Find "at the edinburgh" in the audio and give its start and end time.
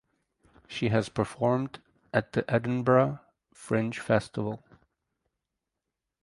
2.11-3.19